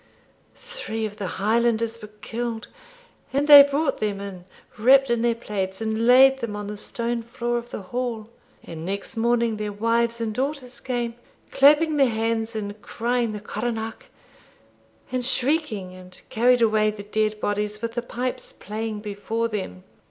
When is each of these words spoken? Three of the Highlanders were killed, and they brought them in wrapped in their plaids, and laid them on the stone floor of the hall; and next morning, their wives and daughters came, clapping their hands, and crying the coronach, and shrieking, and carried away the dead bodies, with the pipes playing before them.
Three 0.55 1.05
of 1.05 1.17
the 1.17 1.27
Highlanders 1.37 2.01
were 2.01 2.09
killed, 2.21 2.67
and 3.31 3.47
they 3.47 3.61
brought 3.61 3.99
them 3.99 4.19
in 4.19 4.45
wrapped 4.75 5.11
in 5.11 5.21
their 5.21 5.35
plaids, 5.35 5.79
and 5.79 6.07
laid 6.07 6.39
them 6.39 6.55
on 6.55 6.65
the 6.65 6.75
stone 6.75 7.21
floor 7.21 7.59
of 7.59 7.69
the 7.69 7.83
hall; 7.83 8.27
and 8.63 8.83
next 8.83 9.15
morning, 9.15 9.57
their 9.57 9.71
wives 9.71 10.19
and 10.19 10.33
daughters 10.33 10.79
came, 10.79 11.13
clapping 11.51 11.97
their 11.97 12.09
hands, 12.09 12.55
and 12.55 12.81
crying 12.81 13.31
the 13.31 13.39
coronach, 13.39 14.07
and 15.11 15.23
shrieking, 15.23 15.93
and 15.93 16.19
carried 16.29 16.63
away 16.63 16.89
the 16.89 17.03
dead 17.03 17.39
bodies, 17.39 17.79
with 17.83 17.93
the 17.93 18.01
pipes 18.01 18.51
playing 18.53 19.01
before 19.01 19.47
them. 19.49 19.83